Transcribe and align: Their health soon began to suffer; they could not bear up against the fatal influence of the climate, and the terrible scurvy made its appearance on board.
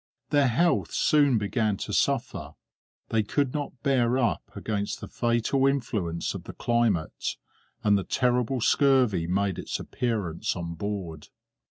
Their 0.31 0.47
health 0.47 0.91
soon 0.91 1.37
began 1.37 1.77
to 1.77 1.93
suffer; 1.93 2.53
they 3.09 3.21
could 3.21 3.53
not 3.53 3.83
bear 3.83 4.17
up 4.17 4.41
against 4.55 4.99
the 4.99 5.07
fatal 5.07 5.67
influence 5.67 6.33
of 6.33 6.45
the 6.45 6.53
climate, 6.53 7.37
and 7.83 7.95
the 7.99 8.03
terrible 8.03 8.61
scurvy 8.61 9.27
made 9.27 9.59
its 9.59 9.79
appearance 9.79 10.55
on 10.55 10.73
board. 10.73 11.27